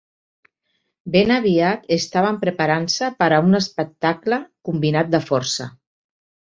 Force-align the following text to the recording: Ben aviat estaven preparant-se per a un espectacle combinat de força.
Ben 1.15 1.33
aviat 1.35 1.85
estaven 1.97 2.41
preparant-se 2.47 3.13
per 3.23 3.31
a 3.31 3.41
un 3.51 3.61
espectacle 3.63 4.43
combinat 4.71 5.17
de 5.17 5.25
força. 5.31 5.75